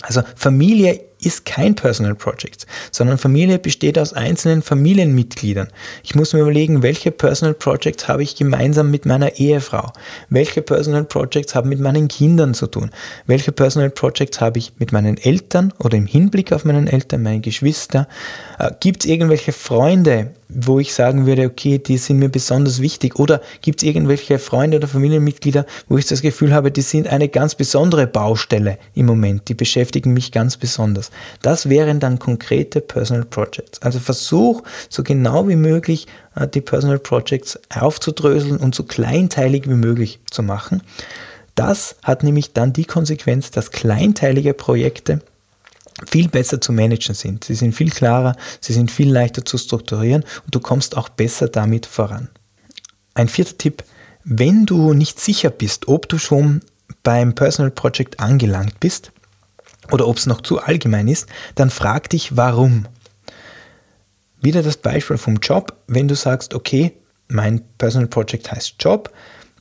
Also 0.02 0.22
Familie 0.36 1.00
ist 1.24 1.44
kein 1.44 1.74
Personal 1.74 2.14
Project, 2.14 2.66
sondern 2.90 3.18
Familie 3.18 3.58
besteht 3.58 3.98
aus 3.98 4.12
einzelnen 4.12 4.62
Familienmitgliedern. 4.62 5.68
Ich 6.02 6.14
muss 6.14 6.32
mir 6.32 6.40
überlegen, 6.40 6.82
welche 6.82 7.10
Personal 7.10 7.54
Projects 7.54 8.08
habe 8.08 8.22
ich 8.22 8.36
gemeinsam 8.36 8.90
mit 8.90 9.06
meiner 9.06 9.36
Ehefrau? 9.36 9.92
Welche 10.28 10.62
Personal 10.62 11.04
Projects 11.04 11.54
haben 11.54 11.68
mit 11.68 11.80
meinen 11.80 12.08
Kindern 12.08 12.54
zu 12.54 12.66
tun? 12.66 12.90
Welche 13.26 13.52
Personal 13.52 13.90
Projects 13.90 14.40
habe 14.40 14.58
ich 14.58 14.72
mit 14.78 14.92
meinen 14.92 15.16
Eltern 15.16 15.72
oder 15.78 15.96
im 15.96 16.06
Hinblick 16.06 16.52
auf 16.52 16.64
meinen 16.64 16.86
Eltern, 16.86 17.22
meine 17.22 17.40
Geschwister? 17.40 18.08
Äh, 18.58 18.72
Gibt 18.80 19.04
es 19.04 19.10
irgendwelche 19.10 19.52
Freunde, 19.52 20.30
wo 20.54 20.78
ich 20.78 20.92
sagen 20.92 21.26
würde, 21.26 21.46
okay, 21.46 21.78
die 21.78 21.96
sind 21.98 22.18
mir 22.18 22.28
besonders 22.28 22.80
wichtig? 22.80 23.18
Oder 23.18 23.40
gibt 23.60 23.82
es 23.82 23.88
irgendwelche 23.88 24.38
Freunde 24.38 24.78
oder 24.78 24.88
Familienmitglieder, 24.88 25.66
wo 25.88 25.98
ich 25.98 26.06
das 26.06 26.22
Gefühl 26.22 26.52
habe, 26.52 26.70
die 26.70 26.82
sind 26.82 27.08
eine 27.08 27.28
ganz 27.28 27.54
besondere 27.54 28.06
Baustelle 28.06 28.78
im 28.94 29.06
Moment, 29.06 29.48
die 29.48 29.54
beschäftigen 29.54 30.12
mich 30.12 30.32
ganz 30.32 30.56
besonders? 30.56 31.10
Das 31.42 31.68
wären 31.68 32.00
dann 32.00 32.18
konkrete 32.18 32.80
Personal 32.80 33.24
Projects. 33.24 33.80
Also 33.82 33.98
versuch 33.98 34.62
so 34.88 35.02
genau 35.02 35.48
wie 35.48 35.56
möglich 35.56 36.06
äh, 36.34 36.48
die 36.48 36.60
Personal 36.60 36.98
Projects 36.98 37.58
aufzudröseln 37.74 38.56
und 38.56 38.74
so 38.74 38.84
kleinteilig 38.84 39.68
wie 39.68 39.74
möglich 39.74 40.20
zu 40.30 40.42
machen. 40.42 40.82
Das 41.54 41.96
hat 42.02 42.22
nämlich 42.22 42.52
dann 42.52 42.72
die 42.72 42.86
Konsequenz, 42.86 43.50
dass 43.50 43.70
kleinteilige 43.70 44.54
Projekte 44.54 45.20
viel 46.06 46.28
besser 46.28 46.60
zu 46.60 46.72
managen 46.72 47.14
sind. 47.14 47.44
Sie 47.44 47.54
sind 47.54 47.74
viel 47.74 47.90
klarer, 47.90 48.36
sie 48.60 48.72
sind 48.72 48.90
viel 48.90 49.12
leichter 49.12 49.44
zu 49.44 49.58
strukturieren 49.58 50.24
und 50.44 50.54
du 50.54 50.60
kommst 50.60 50.96
auch 50.96 51.08
besser 51.08 51.48
damit 51.48 51.86
voran. 51.86 52.28
Ein 53.14 53.28
vierter 53.28 53.58
Tipp, 53.58 53.84
wenn 54.24 54.66
du 54.66 54.94
nicht 54.94 55.20
sicher 55.20 55.50
bist, 55.50 55.88
ob 55.88 56.08
du 56.08 56.18
schon 56.18 56.62
beim 57.02 57.34
Personal 57.34 57.70
Project 57.70 58.20
angelangt 58.20 58.80
bist, 58.80 59.12
oder 59.90 60.06
ob 60.06 60.16
es 60.16 60.26
noch 60.26 60.40
zu 60.40 60.60
allgemein 60.60 61.08
ist, 61.08 61.26
dann 61.54 61.70
frag 61.70 62.10
dich, 62.10 62.36
warum. 62.36 62.86
Wieder 64.40 64.62
das 64.62 64.76
Beispiel 64.76 65.18
vom 65.18 65.36
Job. 65.36 65.76
Wenn 65.86 66.08
du 66.08 66.14
sagst, 66.14 66.54
okay, 66.54 66.92
mein 67.28 67.62
Personal 67.78 68.08
Project 68.08 68.50
heißt 68.50 68.76
Job, 68.78 69.12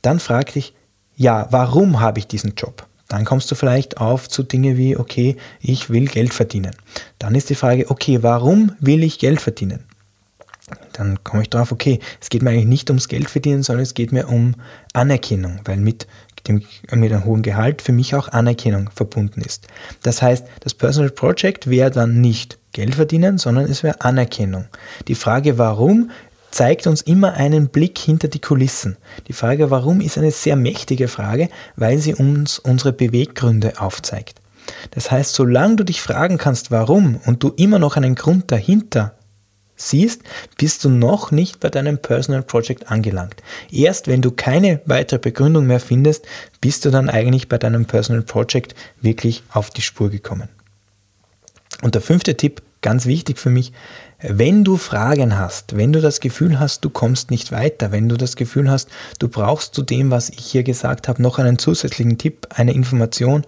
dann 0.02 0.20
frag 0.20 0.52
dich, 0.52 0.74
ja, 1.16 1.46
warum 1.50 2.00
habe 2.00 2.18
ich 2.18 2.26
diesen 2.26 2.54
Job? 2.54 2.86
Dann 3.08 3.24
kommst 3.24 3.50
du 3.50 3.54
vielleicht 3.54 3.98
auf 3.98 4.28
zu 4.28 4.42
Dinge 4.42 4.76
wie, 4.78 4.96
okay, 4.96 5.36
ich 5.60 5.90
will 5.90 6.06
Geld 6.06 6.32
verdienen. 6.32 6.74
Dann 7.18 7.34
ist 7.34 7.50
die 7.50 7.54
Frage, 7.54 7.90
okay, 7.90 8.22
warum 8.22 8.72
will 8.80 9.04
ich 9.04 9.18
Geld 9.18 9.40
verdienen? 9.40 9.84
Dann 10.94 11.22
komme 11.22 11.42
ich 11.42 11.50
drauf, 11.50 11.72
okay, 11.72 11.98
es 12.20 12.30
geht 12.30 12.42
mir 12.42 12.50
eigentlich 12.50 12.66
nicht 12.66 12.90
ums 12.90 13.08
Geld 13.08 13.28
verdienen, 13.28 13.62
sondern 13.62 13.82
es 13.82 13.94
geht 13.94 14.12
mir 14.12 14.28
um 14.28 14.54
Anerkennung, 14.94 15.60
weil 15.64 15.76
mit 15.76 16.06
dem, 16.48 16.62
mit 16.92 17.12
einem 17.12 17.24
hohen 17.24 17.42
Gehalt 17.42 17.82
für 17.82 17.92
mich 17.92 18.14
auch 18.14 18.28
Anerkennung 18.28 18.90
verbunden 18.94 19.42
ist. 19.42 19.68
Das 20.02 20.22
heißt, 20.22 20.46
das 20.60 20.74
Personal 20.74 21.10
Project 21.10 21.68
wäre 21.68 21.90
dann 21.90 22.20
nicht 22.20 22.58
Geld 22.72 22.94
verdienen, 22.94 23.38
sondern 23.38 23.66
es 23.66 23.82
wäre 23.82 24.00
Anerkennung. 24.00 24.66
Die 25.08 25.14
Frage, 25.14 25.58
warum, 25.58 26.10
zeigt 26.50 26.86
uns 26.86 27.02
immer 27.02 27.34
einen 27.34 27.68
Blick 27.68 27.98
hinter 27.98 28.28
die 28.28 28.40
Kulissen. 28.40 28.96
Die 29.26 29.32
Frage, 29.32 29.70
warum, 29.70 30.00
ist 30.00 30.18
eine 30.18 30.30
sehr 30.30 30.56
mächtige 30.56 31.08
Frage, 31.08 31.48
weil 31.76 31.98
sie 31.98 32.14
uns 32.14 32.58
unsere 32.58 32.92
Beweggründe 32.92 33.80
aufzeigt. 33.80 34.40
Das 34.92 35.10
heißt, 35.10 35.34
solange 35.34 35.76
du 35.76 35.84
dich 35.84 36.02
fragen 36.02 36.38
kannst, 36.38 36.70
warum, 36.70 37.20
und 37.26 37.42
du 37.42 37.52
immer 37.56 37.78
noch 37.78 37.96
einen 37.96 38.14
Grund 38.14 38.52
dahinter 38.52 39.14
siehst, 39.76 40.22
bist 40.58 40.84
du 40.84 40.88
noch 40.88 41.30
nicht 41.30 41.60
bei 41.60 41.68
deinem 41.68 41.98
Personal 41.98 42.42
Project 42.42 42.90
angelangt. 42.90 43.42
Erst 43.70 44.06
wenn 44.08 44.22
du 44.22 44.30
keine 44.30 44.80
weitere 44.86 45.18
Begründung 45.18 45.66
mehr 45.66 45.80
findest, 45.80 46.26
bist 46.60 46.84
du 46.84 46.90
dann 46.90 47.10
eigentlich 47.10 47.48
bei 47.48 47.58
deinem 47.58 47.86
Personal 47.86 48.22
Project 48.22 48.74
wirklich 49.00 49.42
auf 49.52 49.70
die 49.70 49.82
Spur 49.82 50.10
gekommen. 50.10 50.48
Und 51.82 51.94
der 51.94 52.02
fünfte 52.02 52.36
Tipp, 52.36 52.62
ganz 52.80 53.06
wichtig 53.06 53.38
für 53.38 53.50
mich, 53.50 53.72
wenn 54.20 54.62
du 54.62 54.76
Fragen 54.76 55.36
hast, 55.36 55.76
wenn 55.76 55.92
du 55.92 56.00
das 56.00 56.20
Gefühl 56.20 56.60
hast, 56.60 56.84
du 56.84 56.90
kommst 56.90 57.32
nicht 57.32 57.50
weiter, 57.50 57.90
wenn 57.90 58.08
du 58.08 58.16
das 58.16 58.36
Gefühl 58.36 58.70
hast, 58.70 58.88
du 59.18 59.28
brauchst 59.28 59.74
zu 59.74 59.82
dem, 59.82 60.12
was 60.12 60.30
ich 60.30 60.46
hier 60.46 60.62
gesagt 60.62 61.08
habe, 61.08 61.20
noch 61.20 61.40
einen 61.40 61.58
zusätzlichen 61.58 62.18
Tipp, 62.18 62.46
eine 62.50 62.72
Information 62.72 63.44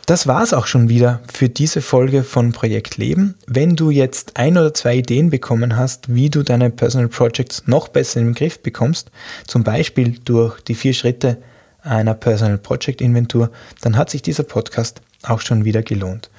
Das 0.06 0.26
war 0.26 0.42
es 0.42 0.54
auch 0.54 0.68
schon 0.68 0.88
wieder 0.88 1.20
für 1.32 1.50
diese 1.50 1.82
Folge 1.82 2.24
von 2.24 2.54
Projekt 2.54 2.96
Leben. 2.96 3.36
Wenn 3.46 3.76
du 3.76 3.90
jetzt 3.90 4.38
ein 4.38 4.58
oder 4.58 4.74
zwei 4.74 4.96
Ideen 4.96 5.32
bekommen 5.32 5.76
hast, 5.76 6.16
wie 6.16 6.30
du 6.30 6.44
deine 6.44 6.70
Personal 6.70 7.10
Projects 7.10 7.64
noch 7.66 7.90
besser 7.90 8.22
den 8.22 8.36
Griff 8.36 8.60
bekommst, 8.60 9.12
zum 9.48 9.66
Beispiel 9.66 10.18
durch 10.24 10.62
die 10.62 10.76
vier 10.76 10.94
Schritte 10.94 11.40
einer 11.82 12.14
Personal 12.14 12.58
Project 12.58 13.02
Inventur, 13.02 13.52
dann 13.82 13.98
hat 13.98 14.10
sich 14.10 14.22
dieser 14.22 14.44
Podcast 14.44 15.02
auch 15.24 15.42
schon 15.42 15.66
wieder 15.66 15.84
gelohnt. 15.84 16.30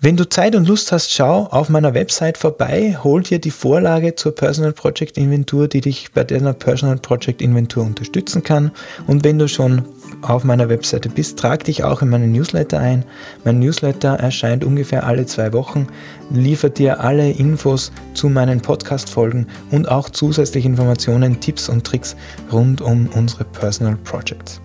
Wenn 0.00 0.16
du 0.16 0.28
Zeit 0.28 0.54
und 0.54 0.68
Lust 0.68 0.92
hast, 0.92 1.10
schau 1.12 1.46
auf 1.46 1.70
meiner 1.70 1.92
Website 1.92 2.38
vorbei, 2.38 2.96
hol 3.02 3.20
dir 3.24 3.40
die 3.40 3.50
Vorlage 3.50 4.14
zur 4.14 4.32
Personal 4.32 4.72
Project 4.72 5.18
Inventur, 5.18 5.66
die 5.66 5.80
dich 5.80 6.12
bei 6.14 6.22
deiner 6.22 6.52
Personal 6.52 6.98
Project 6.98 7.42
Inventur 7.42 7.84
unterstützen 7.84 8.44
kann. 8.44 8.70
Und 9.08 9.24
wenn 9.24 9.40
du 9.40 9.48
schon 9.48 9.82
auf 10.22 10.44
meiner 10.44 10.68
Webseite 10.68 11.08
bist, 11.08 11.40
trag 11.40 11.64
dich 11.64 11.82
auch 11.82 12.00
in 12.00 12.10
meinen 12.10 12.30
Newsletter 12.30 12.78
ein. 12.78 13.04
Mein 13.42 13.58
Newsletter 13.58 14.10
erscheint 14.10 14.62
ungefähr 14.62 15.04
alle 15.04 15.26
zwei 15.26 15.52
Wochen, 15.52 15.88
liefert 16.30 16.78
dir 16.78 17.00
alle 17.00 17.32
Infos 17.32 17.90
zu 18.14 18.28
meinen 18.28 18.60
Podcast-Folgen 18.60 19.48
und 19.72 19.88
auch 19.88 20.10
zusätzliche 20.10 20.68
Informationen, 20.68 21.40
Tipps 21.40 21.68
und 21.68 21.84
Tricks 21.84 22.14
rund 22.52 22.80
um 22.80 23.08
unsere 23.16 23.42
Personal 23.42 23.96
Projects. 24.04 24.60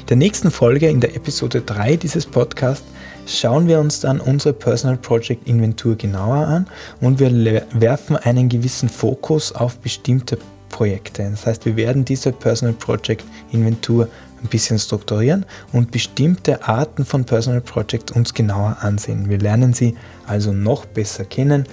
In 0.00 0.06
der 0.08 0.16
nächsten 0.18 0.50
Folge, 0.50 0.90
in 0.90 1.00
der 1.00 1.16
Episode 1.16 1.62
3 1.62 1.96
dieses 1.96 2.26
Podcasts, 2.26 2.84
schauen 3.28 3.68
wir 3.68 3.78
uns 3.78 4.00
dann 4.00 4.20
unsere 4.20 4.54
Personal 4.54 4.96
Project 4.96 5.46
Inventur 5.46 5.96
genauer 5.96 6.46
an 6.46 6.66
und 7.00 7.20
wir 7.20 7.62
werfen 7.72 8.16
einen 8.16 8.48
gewissen 8.48 8.88
Fokus 8.88 9.52
auf 9.52 9.78
bestimmte 9.78 10.38
Projekte. 10.70 11.28
Das 11.30 11.46
heißt, 11.46 11.66
wir 11.66 11.76
werden 11.76 12.04
diese 12.04 12.32
Personal 12.32 12.74
Project 12.74 13.24
Inventur 13.52 14.08
ein 14.42 14.48
bisschen 14.48 14.78
strukturieren 14.78 15.44
und 15.72 15.90
bestimmte 15.90 16.66
Arten 16.66 17.04
von 17.04 17.24
Personal 17.24 17.60
Projects 17.60 18.12
uns 18.12 18.32
genauer 18.34 18.76
ansehen. 18.80 19.28
Wir 19.28 19.38
lernen 19.38 19.74
sie 19.74 19.96
also 20.26 20.52
noch 20.52 20.86
besser 20.86 21.24
kennen 21.24 21.64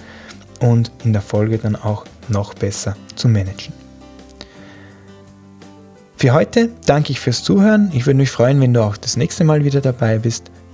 und 0.59 0.91
in 1.03 1.13
der 1.13 1.22
Folge 1.22 1.57
dann 1.57 1.75
auch 1.75 2.05
noch 2.27 2.53
besser 2.53 2.96
zu 3.15 3.27
managen. 3.27 3.74
Für 6.18 6.33
heute 6.33 6.70
danke 6.85 7.11
ich 7.11 7.20
fürs 7.20 7.44
Zuhören. 7.44 7.91
Ich 7.94 8.07
würde 8.07 8.18
mich 8.18 8.31
freuen, 8.31 8.59
wenn 8.61 8.74
du 8.74 8.81
auch 8.81 8.98
das 8.98 9.18
nächste 9.18 9.44
Mal 9.44 9.63
wieder 9.63 9.81
dabei 9.81 10.18
bist. 10.18 10.50